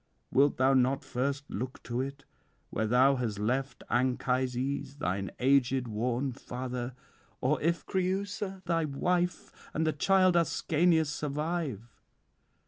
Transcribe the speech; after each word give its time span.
Wilt 0.31 0.57
thou 0.57 0.73
not 0.73 1.03
first 1.03 1.47
look 1.47 1.83
to 1.83 2.01
it, 2.01 2.25
where 2.71 2.87
thou 2.87 3.17
hast 3.17 3.37
left 3.37 3.83
Anchises, 3.87 4.95
[597 4.95 5.29
630]thine 5.29 5.35
aged 5.39 5.87
worn 5.87 6.31
father; 6.33 6.95
or 7.39 7.61
if 7.61 7.85
Creüsa 7.85 8.63
thy 8.65 8.83
wife 8.85 9.51
and 9.75 9.85
the 9.85 9.93
child 9.93 10.35
Ascanius 10.35 11.11
survive? 11.11 12.01